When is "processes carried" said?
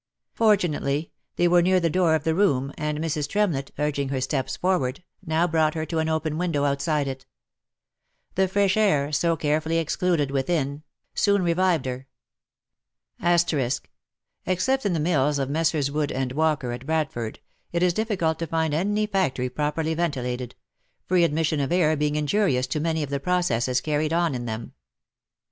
23.19-24.13